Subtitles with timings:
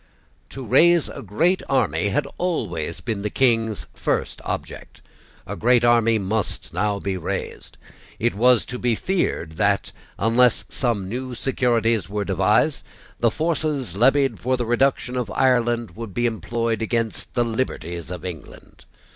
[0.49, 4.99] To raise a great army had always been the King's first object.
[5.45, 7.77] A great army must now be raised.
[8.17, 12.81] It was to be feared that, unless some new securities were devised,
[13.19, 18.25] the forces levied for the reduction of Ireland would be employed against the liberties of
[18.25, 18.85] England.